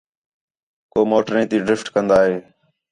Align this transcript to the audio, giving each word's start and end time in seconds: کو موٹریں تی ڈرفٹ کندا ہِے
کو 0.91 0.99
موٹریں 1.09 1.45
تی 1.49 1.57
ڈرفٹ 1.65 1.87
کندا 1.93 2.17
ہِے 2.25 2.35